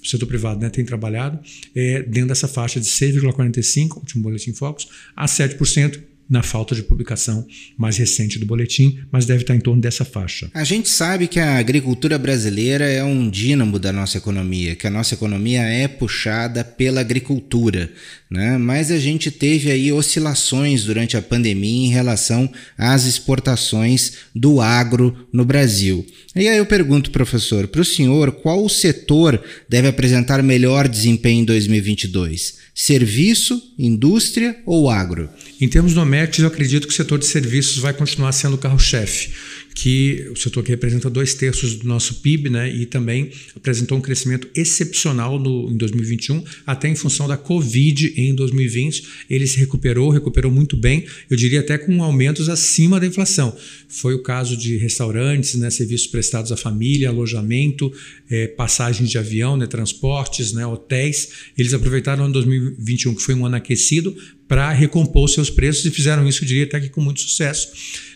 o 0.01 0.07
setor 0.07 0.25
privado 0.25 0.61
né, 0.61 0.69
tem 0.69 0.85
trabalhado 0.85 1.37
é 1.75 2.03
dentro 2.03 2.29
dessa 2.29 2.47
faixa 2.47 2.79
de 2.79 2.85
6,45, 2.85 3.97
último 3.97 4.23
boletim 4.23 4.53
Focus, 4.53 4.87
a 5.13 5.25
7%, 5.25 6.01
na 6.29 6.41
falta 6.41 6.73
de 6.73 6.83
publicação 6.83 7.45
mais 7.77 7.97
recente 7.97 8.39
do 8.39 8.45
boletim, 8.45 8.99
mas 9.11 9.25
deve 9.25 9.41
estar 9.41 9.55
em 9.55 9.59
torno 9.59 9.81
dessa 9.81 10.03
faixa. 10.03 10.49
A 10.53 10.63
gente 10.63 10.89
sabe 10.89 11.27
que 11.27 11.39
a 11.39 11.57
agricultura 11.57 12.17
brasileira 12.17 12.85
é 12.85 13.03
um 13.03 13.29
dínamo 13.29 13.77
da 13.77 13.93
nossa 13.93 14.17
economia, 14.17 14.75
que 14.75 14.87
a 14.87 14.91
nossa 14.91 15.13
economia 15.13 15.61
é 15.61 15.87
puxada 15.87 16.63
pela 16.63 17.01
agricultura, 17.01 17.91
né? 18.29 18.57
Mas 18.57 18.91
a 18.91 18.97
gente 18.97 19.29
teve 19.29 19.71
aí 19.71 19.91
oscilações 19.91 20.83
durante 20.83 21.15
a 21.15 21.21
pandemia 21.21 21.87
em 21.87 21.91
relação 21.91 22.51
às 22.77 23.05
exportações 23.05 24.13
do 24.33 24.59
agro 24.61 25.27
no 25.31 25.45
Brasil. 25.45 26.05
E 26.35 26.47
aí 26.47 26.57
eu 26.57 26.65
pergunto, 26.65 27.11
professor, 27.11 27.67
para 27.67 27.81
o 27.81 27.85
senhor, 27.85 28.31
qual 28.31 28.63
o 28.63 28.69
setor 28.69 29.41
deve 29.69 29.87
apresentar 29.87 30.41
melhor 30.43 30.87
desempenho 30.87 31.41
em 31.41 31.45
2022? 31.45 32.64
Serviço, 32.77 33.73
indústria 33.79 34.61
ou 34.65 34.89
agro? 34.89 35.29
Em 35.61 35.67
termos 35.69 35.93
domésticos, 35.93 36.39
eu 36.39 36.47
acredito 36.47 36.85
que 36.85 36.93
o 36.93 36.95
setor 36.95 37.17
de 37.17 37.25
serviços 37.25 37.77
vai 37.77 37.93
continuar 37.93 38.33
sendo 38.33 38.55
o 38.55 38.57
carro-chefe 38.57 39.31
que 39.75 40.29
o 40.31 40.35
setor 40.37 40.63
que 40.63 40.69
representa 40.69 41.09
dois 41.09 41.33
terços 41.33 41.75
do 41.75 41.85
nosso 41.85 42.21
PIB, 42.21 42.49
né, 42.49 42.73
e 42.73 42.85
também 42.85 43.29
apresentou 43.53 43.97
um 43.97 44.01
crescimento 44.01 44.47
excepcional 44.55 45.37
no, 45.37 45.69
em 45.69 45.75
2021, 45.75 46.41
até 46.65 46.87
em 46.87 46.95
função 46.95 47.27
da 47.27 47.35
Covid 47.35 48.13
em 48.15 48.33
2020. 48.33 49.05
Ele 49.29 49.45
se 49.45 49.57
recuperou, 49.57 50.09
recuperou 50.09 50.49
muito 50.49 50.77
bem, 50.77 51.05
eu 51.29 51.35
diria 51.35 51.59
até 51.59 51.77
com 51.77 52.01
aumentos 52.01 52.47
acima 52.47 53.01
da 53.01 53.05
inflação. 53.05 53.55
Foi 53.89 54.13
o 54.13 54.23
caso 54.23 54.55
de 54.55 54.77
restaurantes, 54.77 55.55
né, 55.55 55.69
serviços 55.69 56.07
prestados 56.07 56.53
à 56.53 56.57
família, 56.57 57.09
alojamento, 57.09 57.91
é, 58.29 58.47
passagens 58.47 59.09
de 59.09 59.17
avião, 59.17 59.57
né, 59.57 59.67
transportes, 59.67 60.53
né, 60.53 60.65
hotéis. 60.65 61.29
Eles 61.57 61.73
aproveitaram 61.73 62.21
o 62.21 62.25
ano 62.25 62.33
2021, 62.33 63.13
que 63.13 63.21
foi 63.21 63.35
um 63.35 63.45
ano 63.45 63.57
aquecido, 63.57 64.15
para 64.47 64.71
recompor 64.71 65.27
seus 65.27 65.49
preços 65.49 65.85
e 65.85 65.91
fizeram 65.91 66.27
isso, 66.27 66.43
eu 66.43 66.47
diria 66.47 66.63
até 66.65 66.79
que 66.79 66.89
com 66.89 67.01
muito 67.01 67.21
sucesso. 67.21 67.69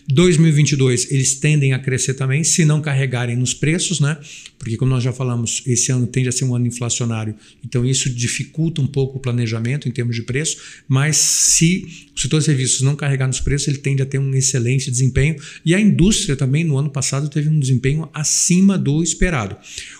2022 0.08 1.10
eles 1.10 1.34
tendem 1.34 1.72
a 1.72 1.78
crescer 1.78 2.14
também, 2.14 2.42
se 2.42 2.64
não 2.64 2.80
carregarem 2.80 3.36
nos 3.36 3.54
preços, 3.54 4.00
né? 4.00 4.18
Porque 4.58 4.76
como 4.76 4.90
nós 4.90 5.02
já 5.02 5.12
falamos, 5.12 5.62
esse 5.66 5.90
ano 5.90 6.06
tende 6.06 6.28
a 6.28 6.32
ser 6.32 6.44
um 6.44 6.54
ano 6.54 6.66
inflacionário, 6.66 7.34
então 7.64 7.84
isso 7.84 8.10
dificulta 8.10 8.80
um 8.80 8.86
pouco 8.86 9.18
o 9.18 9.20
planejamento 9.20 9.88
em 9.88 9.92
termos 9.92 10.16
de 10.16 10.22
preço, 10.22 10.58
mas 10.88 11.16
se 11.16 11.86
o 12.14 12.20
setor 12.20 12.40
de 12.40 12.46
serviços 12.46 12.82
não 12.82 12.94
carregar 12.94 13.26
nos 13.26 13.40
preços, 13.40 13.68
ele 13.68 13.78
tende 13.78 14.02
a 14.02 14.06
ter 14.06 14.18
um 14.18 14.34
excelente 14.34 14.90
desempenho 14.90 15.36
e 15.64 15.74
a 15.74 15.80
indústria 15.80 16.36
também 16.36 16.64
no 16.64 16.76
ano 16.76 16.90
passado 16.90 17.28
teve 17.28 17.48
um 17.48 17.58
desempenho 17.58 18.08
acima 18.12 18.76
do 18.76 19.02
esperado. 19.02 19.56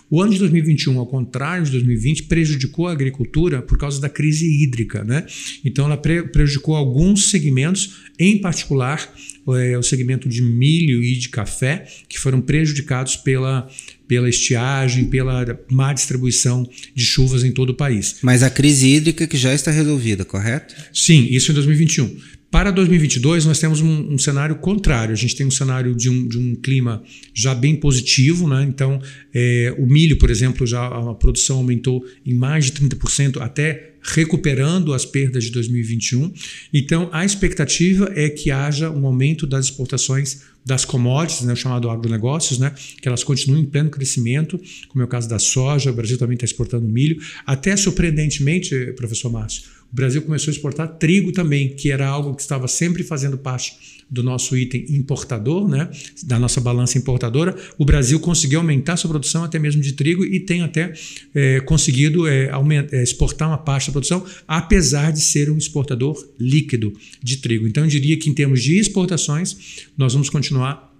O 0.09 0.21
ano 0.21 0.33
de 0.33 0.39
2021, 0.39 0.99
ao 0.99 1.07
contrário 1.07 1.63
de 1.63 1.71
2020, 1.71 2.23
prejudicou 2.23 2.87
a 2.87 2.91
agricultura 2.91 3.61
por 3.61 3.77
causa 3.77 3.99
da 4.01 4.09
crise 4.09 4.45
hídrica, 4.45 5.05
né? 5.05 5.25
Então 5.63 5.85
ela 5.85 5.95
prejudicou 6.23 6.75
alguns 6.75 7.29
segmentos, 7.29 8.01
em 8.19 8.39
particular 8.39 9.13
é, 9.49 9.77
o 9.77 9.83
segmento 9.83 10.29
de 10.29 10.41
milho 10.41 11.03
e 11.03 11.15
de 11.15 11.29
café, 11.29 11.87
que 12.07 12.19
foram 12.19 12.41
prejudicados 12.41 13.15
pela, 13.15 13.67
pela 14.07 14.29
estiagem, 14.29 15.05
pela 15.05 15.59
má 15.69 15.93
distribuição 15.93 16.67
de 16.93 17.03
chuvas 17.03 17.43
em 17.43 17.51
todo 17.51 17.71
o 17.71 17.75
país. 17.75 18.17
Mas 18.21 18.43
a 18.43 18.49
crise 18.49 18.87
hídrica 18.87 19.25
que 19.25 19.37
já 19.37 19.53
está 19.53 19.71
resolvida, 19.71 20.23
correto? 20.23 20.75
Sim, 20.93 21.27
isso 21.29 21.51
em 21.51 21.55
2021. 21.55 22.17
Para 22.51 22.69
2022, 22.69 23.45
nós 23.45 23.59
temos 23.59 23.79
um, 23.79 24.13
um, 24.13 24.17
cenário 24.17 24.55
contrário. 24.57 25.13
A 25.13 25.15
gente 25.15 25.37
tem 25.37 25.47
um 25.47 25.51
cenário 25.51 25.95
de 25.95 26.09
um, 26.09 26.27
de 26.27 26.37
um 26.37 26.53
clima 26.53 27.01
já 27.33 27.55
bem 27.55 27.77
positivo, 27.77 28.45
né? 28.45 28.65
Então, 28.67 29.01
é, 29.33 29.73
o 29.79 29.87
milho, 29.87 30.17
por 30.17 30.29
exemplo, 30.29 30.67
já 30.67 30.85
a 30.85 31.15
produção 31.15 31.57
aumentou 31.59 32.05
em 32.25 32.33
mais 32.33 32.65
de 32.65 32.73
30%, 32.73 33.39
até 33.39 33.93
recuperando 34.03 34.93
as 34.93 35.05
perdas 35.05 35.45
de 35.45 35.51
2021. 35.51 36.33
Então, 36.73 37.09
a 37.13 37.23
expectativa 37.23 38.11
é 38.15 38.29
que 38.29 38.51
haja 38.51 38.91
um 38.91 39.05
aumento 39.05 39.47
das 39.47 39.65
exportações 39.65 40.41
das 40.65 40.83
commodities, 40.83 41.45
né, 41.45 41.55
chamado 41.55 41.89
agronegócios, 41.89 42.59
né, 42.59 42.73
que 43.01 43.07
elas 43.07 43.23
continuem 43.23 43.63
em 43.63 43.65
pleno 43.65 43.89
crescimento, 43.89 44.59
como 44.89 45.01
é 45.01 45.05
o 45.05 45.07
caso 45.07 45.27
da 45.29 45.39
soja, 45.39 45.89
o 45.89 45.93
Brasil 45.93 46.17
também 46.17 46.35
está 46.35 46.45
exportando 46.45 46.87
milho. 46.87 47.19
Até 47.45 47.75
surpreendentemente, 47.75 48.93
professor 48.95 49.31
Márcio, 49.31 49.63
o 49.91 49.95
Brasil 49.95 50.21
começou 50.21 50.51
a 50.51 50.53
exportar 50.53 50.87
trigo 50.97 51.31
também, 51.31 51.75
que 51.75 51.91
era 51.91 52.07
algo 52.07 52.33
que 52.33 52.41
estava 52.41 52.67
sempre 52.67 53.03
fazendo 53.03 53.37
parte 53.37 54.01
do 54.09 54.21
nosso 54.21 54.57
item 54.57 54.85
importador, 54.89 55.69
né, 55.69 55.89
da 56.23 56.37
nossa 56.37 56.59
balança 56.59 56.97
importadora, 56.97 57.55
o 57.77 57.85
Brasil 57.85 58.19
conseguiu 58.19 58.59
aumentar 58.59 58.97
sua 58.97 59.09
produção 59.09 59.43
até 59.43 59.57
mesmo 59.57 59.81
de 59.81 59.93
trigo 59.93 60.25
e 60.25 60.39
tem 60.41 60.61
até 60.61 60.93
é, 61.33 61.61
conseguido 61.61 62.27
é, 62.27 62.49
aumentar, 62.49 62.93
é, 62.93 63.03
exportar 63.03 63.47
uma 63.47 63.57
parte 63.57 63.87
da 63.87 63.93
produção, 63.93 64.25
apesar 64.45 65.11
de 65.11 65.21
ser 65.21 65.49
um 65.49 65.57
exportador 65.57 66.21
líquido 66.37 66.93
de 67.23 67.37
trigo. 67.37 67.65
Então, 67.65 67.83
eu 67.83 67.89
diria 67.89 68.17
que 68.17 68.29
em 68.29 68.33
termos 68.33 68.61
de 68.61 68.77
exportações, 68.77 69.87
nós 69.97 70.11
vamos 70.11 70.29
continuar 70.29 70.91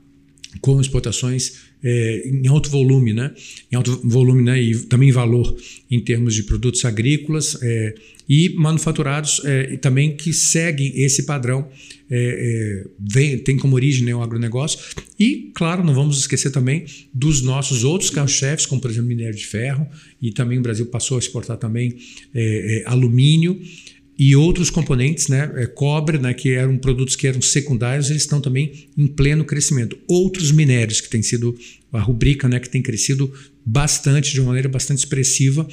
com 0.60 0.80
exportações 0.82 1.72
é, 1.84 2.24
em 2.28 2.48
alto 2.48 2.70
volume, 2.70 3.14
né? 3.14 3.34
Em 3.72 3.76
alto 3.76 4.02
volume, 4.04 4.44
né? 4.44 4.62
E 4.62 4.76
também 4.86 5.12
valor 5.12 5.56
em 5.90 6.00
termos 6.00 6.36
de 6.36 6.44
produtos 6.44 6.84
agrícolas 6.86 7.58
é, 7.62 7.96
e 8.34 8.48
manufaturados 8.56 9.42
é, 9.44 9.76
também 9.76 10.16
que 10.16 10.32
seguem 10.32 10.94
esse 10.96 11.24
padrão, 11.24 11.68
é, 12.10 12.16
é, 12.16 12.90
vem, 12.98 13.38
tem 13.38 13.58
como 13.58 13.76
origem 13.76 14.06
né, 14.06 14.16
o 14.16 14.22
agronegócio. 14.22 14.80
E, 15.20 15.52
claro, 15.54 15.84
não 15.84 15.94
vamos 15.94 16.18
esquecer 16.18 16.50
também 16.50 16.86
dos 17.14 17.42
nossos 17.42 17.84
outros 17.84 18.10
carros-chefes, 18.10 18.66
como 18.66 18.80
por 18.80 18.90
exemplo 18.90 19.10
minério 19.10 19.36
de 19.36 19.46
ferro, 19.46 19.86
e 20.22 20.32
também 20.32 20.58
o 20.58 20.62
Brasil 20.62 20.86
passou 20.86 21.18
a 21.18 21.20
exportar 21.20 21.58
também 21.58 21.98
é, 22.34 22.84
alumínio 22.86 23.62
e 24.18 24.34
outros 24.34 24.70
componentes, 24.70 25.28
né, 25.28 25.52
é, 25.58 25.66
cobre, 25.66 26.18
né, 26.18 26.34
que 26.34 26.52
eram 26.52 26.78
produtos 26.78 27.18
que 27.18 27.28
eram 27.28 27.42
secundários, 27.42 28.10
eles 28.10 28.22
estão 28.22 28.40
também 28.40 28.88
em 28.98 29.08
pleno 29.08 29.44
crescimento. 29.44 29.98
Outros 30.08 30.54
minérios 30.54 31.02
que 31.02 31.10
têm 31.10 31.22
sido 31.22 31.54
a 31.92 32.00
rubrica, 32.00 32.48
né, 32.48 32.62
que 32.62 32.70
tem 32.70 32.82
crescido 32.82 33.30
bastante, 33.66 34.32
de 34.32 34.40
uma 34.40 34.48
maneira 34.48 34.70
bastante 34.70 35.00
expressiva, 35.00 35.68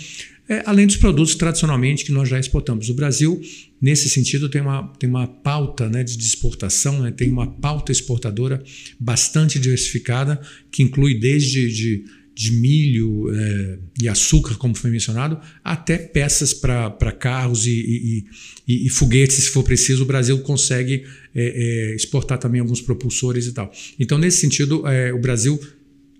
é, 0.48 0.62
além 0.64 0.86
dos 0.86 0.96
produtos 0.96 1.34
tradicionalmente 1.34 2.04
que 2.04 2.12
nós 2.12 2.28
já 2.28 2.38
exportamos. 2.38 2.88
O 2.88 2.94
Brasil, 2.94 3.40
nesse 3.80 4.08
sentido, 4.08 4.48
tem 4.48 4.62
uma, 4.62 4.92
tem 4.98 5.08
uma 5.08 5.26
pauta 5.26 5.88
né, 5.88 6.02
de 6.02 6.16
exportação, 6.16 7.02
né, 7.02 7.10
tem 7.10 7.30
uma 7.30 7.46
pauta 7.46 7.92
exportadora 7.92 8.62
bastante 8.98 9.58
diversificada, 9.58 10.40
que 10.70 10.82
inclui 10.82 11.14
desde 11.14 11.70
de, 11.70 12.04
de 12.34 12.52
milho 12.52 13.30
é, 13.34 13.78
e 14.00 14.08
açúcar, 14.08 14.54
como 14.54 14.74
foi 14.74 14.90
mencionado, 14.90 15.38
até 15.62 15.98
peças 15.98 16.54
para 16.54 17.12
carros 17.12 17.66
e, 17.66 17.70
e, 17.70 18.24
e, 18.66 18.86
e, 18.86 18.88
foguetes, 18.88 19.36
se 19.36 19.50
for 19.50 19.62
preciso, 19.62 20.04
o 20.04 20.06
Brasil 20.06 20.38
consegue 20.38 21.04
é, 21.34 21.92
é, 21.92 21.94
exportar 21.94 22.38
também 22.38 22.60
alguns 22.60 22.80
propulsores 22.80 23.46
e 23.46 23.52
tal. 23.52 23.70
Então, 23.98 24.16
nesse 24.16 24.40
sentido, 24.40 24.86
é, 24.86 25.12
o 25.12 25.20
Brasil, 25.20 25.60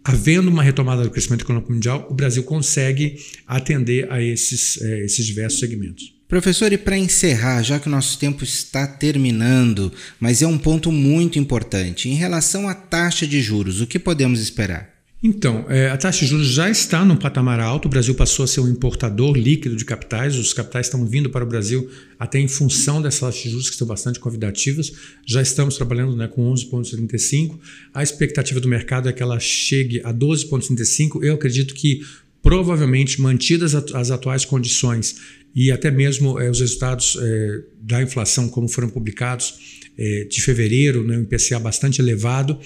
havendo 0.08 0.48
uma 0.48 0.62
retomada 0.62 1.02
do 1.02 1.10
crescimento 1.10 1.42
econômico 1.42 1.70
mundial, 1.70 2.06
o 2.10 2.14
Brasil 2.14 2.42
consegue 2.42 3.18
atender 3.46 4.10
a 4.10 4.22
esses, 4.22 4.80
é, 4.80 5.04
esses 5.04 5.26
diversos 5.26 5.60
segmentos. 5.60 6.14
Professor, 6.26 6.72
e 6.72 6.78
para 6.78 6.96
encerrar, 6.96 7.62
já 7.62 7.78
que 7.78 7.88
o 7.88 7.90
nosso 7.90 8.18
tempo 8.18 8.42
está 8.42 8.86
terminando, 8.86 9.92
mas 10.18 10.40
é 10.40 10.46
um 10.46 10.56
ponto 10.56 10.90
muito 10.90 11.38
importante, 11.38 12.08
em 12.08 12.14
relação 12.14 12.68
à 12.68 12.74
taxa 12.74 13.26
de 13.26 13.42
juros, 13.42 13.82
o 13.82 13.86
que 13.86 13.98
podemos 13.98 14.40
esperar? 14.40 14.97
Então, 15.20 15.66
é, 15.68 15.90
a 15.90 15.96
taxa 15.96 16.20
de 16.20 16.26
juros 16.26 16.46
já 16.46 16.70
está 16.70 17.04
num 17.04 17.16
patamar 17.16 17.58
alto. 17.58 17.86
O 17.86 17.88
Brasil 17.88 18.14
passou 18.14 18.44
a 18.44 18.46
ser 18.46 18.60
um 18.60 18.68
importador 18.68 19.36
líquido 19.36 19.74
de 19.74 19.84
capitais. 19.84 20.36
Os 20.36 20.52
capitais 20.52 20.86
estão 20.86 21.04
vindo 21.04 21.28
para 21.28 21.44
o 21.44 21.48
Brasil 21.48 21.90
até 22.16 22.38
em 22.38 22.46
função 22.46 23.02
dessas 23.02 23.20
taxas 23.20 23.42
de 23.42 23.50
juros 23.50 23.66
que 23.66 23.72
estão 23.72 23.88
bastante 23.88 24.20
convidativas. 24.20 24.92
Já 25.26 25.42
estamos 25.42 25.76
trabalhando 25.76 26.14
né, 26.14 26.28
com 26.28 26.52
11,75. 26.54 27.58
A 27.92 28.00
expectativa 28.00 28.60
do 28.60 28.68
mercado 28.68 29.08
é 29.08 29.12
que 29.12 29.22
ela 29.22 29.40
chegue 29.40 30.00
a 30.04 30.14
12,35. 30.14 31.24
Eu 31.24 31.34
acredito 31.34 31.74
que 31.74 32.00
provavelmente 32.40 33.20
mantidas 33.20 33.74
as 33.74 34.12
atuais 34.12 34.44
condições 34.44 35.16
e 35.52 35.72
até 35.72 35.90
mesmo 35.90 36.38
é, 36.38 36.48
os 36.48 36.60
resultados 36.60 37.18
é, 37.20 37.62
da 37.80 38.00
inflação 38.00 38.48
como 38.48 38.68
foram 38.68 38.88
publicados 38.88 39.77
é, 39.98 40.24
de 40.24 40.40
fevereiro, 40.40 41.02
né, 41.04 41.18
um 41.18 41.22
IPCA 41.22 41.58
bastante 41.58 42.00
elevado, 42.00 42.58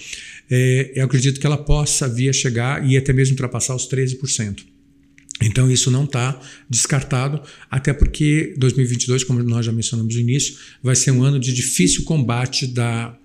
é, 0.49 0.91
eu 0.95 1.05
acredito 1.05 1.39
que 1.39 1.45
ela 1.45 1.57
possa 1.57 2.07
vir 2.07 2.29
a 2.29 2.33
chegar 2.33 2.87
e 2.87 2.95
até 2.95 3.11
mesmo 3.11 3.33
ultrapassar 3.33 3.75
os 3.75 3.87
13%. 3.87 4.63
Então 5.41 5.69
isso 5.69 5.89
não 5.89 6.03
está 6.05 6.39
descartado, 6.69 7.41
até 7.69 7.91
porque 7.91 8.53
2022, 8.57 9.23
como 9.23 9.41
nós 9.43 9.65
já 9.65 9.71
mencionamos 9.71 10.13
no 10.13 10.21
início, 10.21 10.55
vai 10.81 10.95
ser 10.95 11.11
um 11.11 11.23
ano 11.23 11.39
de 11.39 11.51
difícil 11.51 12.03
combate 12.03 12.67
da 12.67 13.17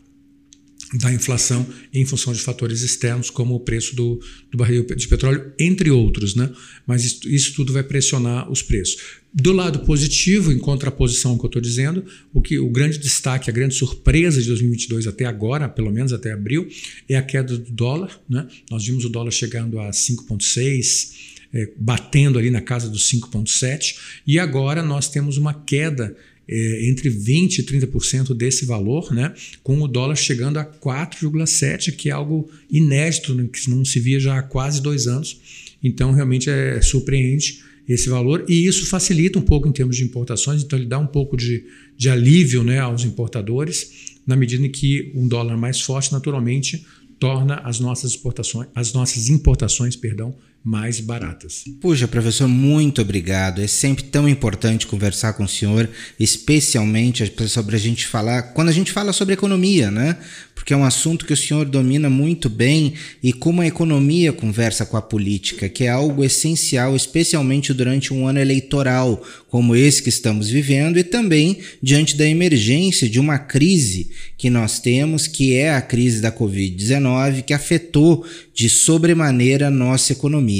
da 0.95 1.13
inflação 1.13 1.67
em 1.93 2.05
função 2.07 2.33
de 2.33 2.41
fatores 2.41 2.81
externos, 2.81 3.29
como 3.29 3.55
o 3.55 3.61
preço 3.61 3.95
do, 3.95 4.19
do 4.51 4.57
barril 4.57 4.87
de 4.87 5.07
petróleo, 5.07 5.53
entre 5.59 5.91
outros. 5.91 6.35
Né? 6.35 6.51
Mas 6.87 7.05
isso, 7.05 7.29
isso 7.29 7.55
tudo 7.55 7.73
vai 7.73 7.83
pressionar 7.83 8.51
os 8.51 8.63
preços. 8.63 9.18
Do 9.33 9.53
lado 9.53 9.81
positivo, 9.81 10.51
em 10.51 10.59
contraposição 10.59 11.33
ao 11.33 11.39
que 11.39 11.45
eu 11.45 11.49
estou 11.49 11.63
dizendo, 11.63 12.05
o, 12.33 12.41
que, 12.41 12.59
o 12.59 12.71
grande 12.71 12.99
destaque, 12.99 13.51
a 13.51 13.53
grande 13.53 13.75
surpresa 13.75 14.41
de 14.41 14.49
2022 14.49 15.07
até 15.07 15.27
agora, 15.27 15.69
pelo 15.69 15.93
menos 15.93 16.13
até 16.13 16.33
abril, 16.33 16.67
é 17.09 17.17
a 17.17 17.23
queda 17.23 17.57
do 17.59 17.71
dólar. 17.71 18.19
Né? 18.29 18.47
Nós 18.71 18.87
vimos 18.87 19.05
o 19.05 19.09
dólar 19.09 19.31
chegando 19.31 19.79
a 19.79 19.91
5,6, 19.91 21.11
é, 21.53 21.71
batendo 21.77 22.39
ali 22.39 22.51
na 22.51 22.63
casa 22.63 22.89
dos 22.89 23.11
5,7, 23.11 23.97
e 24.27 24.39
agora 24.39 24.83
nós 24.83 25.09
temos 25.09 25.37
uma 25.37 25.53
queda 25.53 26.17
é, 26.49 26.89
entre 26.89 27.11
20% 27.11 27.59
e 27.59 27.63
30% 27.63 28.35
desse 28.35 28.65
valor, 28.65 29.13
né, 29.13 29.35
com 29.63 29.81
o 29.83 29.87
dólar 29.87 30.17
chegando 30.17 30.59
a 30.59 30.65
4,7%, 30.65 31.95
que 31.95 32.09
é 32.09 32.13
algo 32.13 32.51
inédito, 32.71 33.35
né, 33.35 33.47
que 33.53 33.69
não 33.69 33.85
se 33.85 34.01
via 34.01 34.19
já 34.19 34.39
há 34.39 34.43
quase 34.43 34.81
dois 34.81 35.07
anos. 35.07 35.39
Então, 35.83 36.13
realmente 36.13 36.49
é 36.49 36.81
surpreendente 36.81 37.68
esse 37.89 38.09
valor 38.09 38.45
e 38.49 38.67
isso 38.67 38.87
facilita 38.87 39.39
um 39.39 39.43
pouco 39.43 39.67
em 39.67 39.73
termos 39.73 39.97
de 39.97 40.05
importações, 40.05 40.63
então 40.63 40.79
ele 40.79 40.87
dá 40.87 40.99
um 40.99 41.07
pouco 41.07 41.37
de, 41.37 41.65
de 41.97 42.11
alívio 42.11 42.63
né, 42.63 42.79
aos 42.81 43.05
importadores, 43.05 44.19
na 44.27 44.37
medida 44.37 44.67
em 44.67 44.71
que 44.71 45.11
um 45.15 45.27
dólar 45.27 45.57
mais 45.57 45.81
forte, 45.81 46.13
naturalmente, 46.13 46.85
torna 47.19 47.57
as 47.65 47.81
nossas 47.81 48.11
exportações, 48.11 48.69
as 48.75 48.93
nossas 48.93 49.29
importações, 49.29 49.97
perdão, 49.97 50.37
mais 50.69 51.01
baratas. 51.01 51.65
Puxa, 51.81 52.07
professor, 52.07 52.47
muito 52.47 53.01
obrigado. 53.01 53.63
É 53.63 53.67
sempre 53.67 54.05
tão 54.05 54.29
importante 54.29 54.87
conversar 54.87 55.33
com 55.33 55.45
o 55.45 55.49
senhor, 55.49 55.89
especialmente 56.21 57.33
sobre 57.49 57.75
a 57.75 57.79
gente 57.79 58.07
falar, 58.07 58.43
quando 58.53 58.69
a 58.69 58.73
gente 58.73 58.93
fala 58.93 59.15
sobre 59.15 59.33
economia, 59.33 59.91
né? 59.91 60.19
Porque 60.55 60.75
é 60.75 60.77
um 60.77 60.85
assunto 60.85 61.25
que 61.25 61.33
o 61.33 61.37
senhor 61.37 61.65
domina 61.65 62.11
muito 62.11 62.51
bem 62.51 62.93
e 63.23 63.33
como 63.33 63.63
a 63.63 63.67
economia 63.67 64.31
conversa 64.31 64.85
com 64.85 64.99
a 64.99 65.03
política, 65.03 65.71
que 65.71 65.85
é 65.85 65.89
algo 65.89 66.23
essencial, 66.23 66.95
especialmente 66.95 67.73
durante 67.73 68.13
um 68.13 68.27
ano 68.27 68.39
eleitoral 68.39 69.25
como 69.49 69.75
esse 69.75 70.03
que 70.03 70.11
estamos 70.11 70.51
vivendo 70.51 70.99
e 70.99 71.05
também 71.05 71.59
diante 71.83 72.15
da 72.15 72.27
emergência 72.27 73.09
de 73.09 73.19
uma 73.19 73.39
crise 73.39 74.11
que 74.37 74.51
nós 74.51 74.79
temos, 74.79 75.27
que 75.27 75.55
é 75.55 75.75
a 75.75 75.81
crise 75.81 76.21
da 76.21 76.31
Covid-19, 76.31 77.45
que 77.45 77.55
afetou 77.55 78.27
de 78.55 78.69
sobremaneira 78.69 79.69
a 79.69 79.71
nossa 79.71 80.13
economia. 80.13 80.58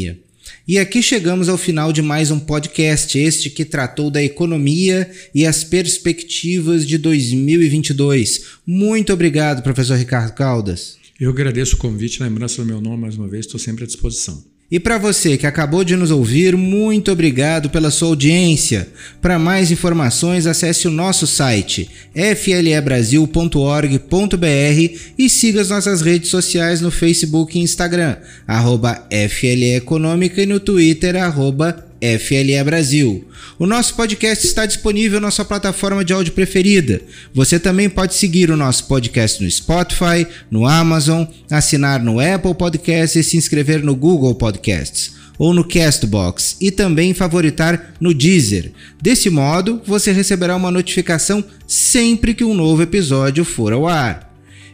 E 0.67 0.79
aqui 0.79 1.03
chegamos 1.03 1.49
ao 1.49 1.59
final 1.59 1.93
de 1.93 2.03
mais 2.03 2.31
um 2.31 2.39
podcast, 2.39 3.19
este 3.19 3.51
que 3.51 3.65
tratou 3.65 4.11
da 4.11 4.23
economia 4.23 5.11
e 5.35 5.47
as 5.47 5.65
perspectivas 5.65 6.87
de 6.87 6.99
2022. 6.99 8.45
Muito 8.67 9.13
obrigado, 9.13 9.63
professor 9.63 9.97
Ricardo 9.97 10.35
Caldas. 10.35 10.97
Eu 11.21 11.31
agradeço 11.31 11.75
o 11.75 11.79
convite, 11.79 12.23
lembrança 12.23 12.63
do 12.63 12.67
meu 12.67 12.81
nome 12.81 13.03
mais 13.03 13.17
uma 13.17 13.27
vez, 13.27 13.47
estou 13.47 13.59
sempre 13.59 13.85
à 13.85 13.87
disposição. 13.87 14.43
E 14.71 14.79
para 14.79 14.99
você 14.99 15.39
que 15.39 15.47
acabou 15.47 15.83
de 15.83 15.97
nos 15.97 16.11
ouvir, 16.11 16.55
muito 16.55 17.11
obrigado 17.11 17.71
pela 17.71 17.91
sua 17.91 18.09
audiência. 18.09 18.87
Para 19.19 19.39
mais 19.39 19.71
informações, 19.71 20.47
acesse 20.47 20.87
o 20.87 20.91
nosso 20.91 21.27
site 21.27 21.89
flebrasil.org.br 22.37 24.99
e 25.17 25.31
siga 25.31 25.63
as 25.63 25.71
nossas 25.71 26.03
redes 26.03 26.29
sociais 26.29 26.83
no 26.83 26.91
Facebook 26.91 27.59
e 27.59 27.63
Instagram, 27.63 28.17
arroba 28.47 29.07
FLE 29.31 29.77
Econômica 29.77 30.43
e 30.43 30.47
no 30.47 30.61
Twitter, 30.61 31.17
arroba 31.17 31.88
FLE 32.01 32.65
Brasil. 32.65 33.25
O 33.59 33.67
nosso 33.67 33.95
podcast 33.95 34.47
está 34.47 34.67
disponível 34.67 35.21
na 35.21 35.31
sua 35.31 35.45
plataforma 35.45 36.05
de 36.05 36.13
áudio 36.13 36.33
preferida. 36.33 37.01
Você 37.35 37.59
também 37.59 37.89
pode 37.89 38.15
seguir 38.15 38.51
o 38.51 38.57
nosso 38.57 38.85
podcast 38.85 39.43
no 39.43 39.51
Spotify, 39.51 40.27
no 40.51 40.67
Amazon, 40.67 41.25
assinar 41.51 42.03
no 42.03 42.21
Apple 42.21 42.55
Podcasts 42.55 43.17
e 43.17 43.29
se 43.29 43.37
inscrever 43.37 43.83
no 43.83 43.97
Google 43.97 44.35
Podcasts 44.35 45.17
ou 45.39 45.55
no 45.55 45.67
Castbox 45.67 46.57
e 46.61 46.71
também 46.71 47.15
favoritar 47.15 47.95
no 48.01 48.13
Deezer. 48.13 48.73
Desse 49.01 49.31
modo, 49.31 49.81
você 49.87 50.11
receberá 50.11 50.57
uma 50.57 50.71
notificação 50.71 51.45
sempre 51.67 52.35
que 52.35 52.45
um 52.45 52.55
novo 52.55 52.83
episódio 52.83 53.45
for 53.45 53.73
ao 53.73 53.87
ar. 53.87 54.28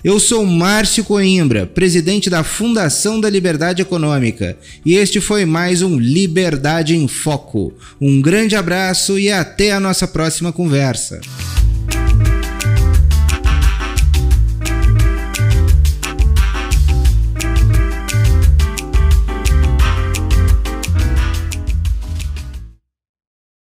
Eu 0.05 0.21
sou 0.21 0.45
Márcio 0.45 1.03
Coimbra, 1.03 1.67
presidente 1.67 2.29
da 2.29 2.45
Fundação 2.45 3.19
da 3.19 3.31
Liberdade 3.31 3.81
Econômica, 3.81 4.55
e 4.85 4.97
este 4.97 5.19
foi 5.19 5.47
mais 5.47 5.81
um 5.81 5.99
Liberdade 5.99 6.95
em 6.95 7.09
Foco. 7.09 7.73
Um 7.99 8.21
grande 8.21 8.55
abraço 8.55 9.19
e 9.19 9.33
até 9.33 9.73
a 9.73 9.81
nossa 9.81 10.07
próxima 10.07 10.53
conversa. 10.53 11.23